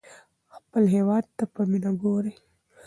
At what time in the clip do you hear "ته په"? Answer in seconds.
1.37-1.61